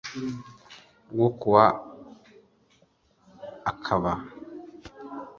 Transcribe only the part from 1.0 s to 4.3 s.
Rwo ku wa akaba